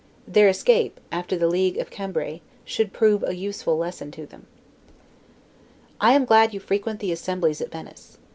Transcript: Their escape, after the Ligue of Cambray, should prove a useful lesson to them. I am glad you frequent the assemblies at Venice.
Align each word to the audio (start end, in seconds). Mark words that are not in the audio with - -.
Their 0.27 0.47
escape, 0.47 0.99
after 1.11 1.37
the 1.37 1.45
Ligue 1.47 1.77
of 1.77 1.91
Cambray, 1.91 2.41
should 2.65 2.91
prove 2.91 3.21
a 3.23 3.35
useful 3.35 3.77
lesson 3.77 4.09
to 4.13 4.25
them. 4.25 4.47
I 5.99 6.13
am 6.13 6.25
glad 6.25 6.55
you 6.55 6.59
frequent 6.59 7.01
the 7.01 7.11
assemblies 7.11 7.61
at 7.61 7.69
Venice. 7.71 8.17